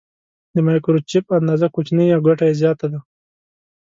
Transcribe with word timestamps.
د 0.53 0.55
مایکروچپ 0.67 1.25
اندازه 1.39 1.67
کوچنۍ 1.75 2.07
او 2.15 2.21
ګټه 2.27 2.43
یې 2.49 2.55
زیاته 2.61 2.87
ده. 2.91 2.99